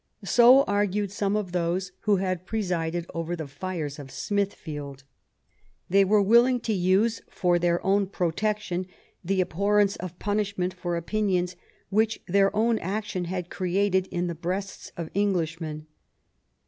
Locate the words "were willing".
6.03-6.59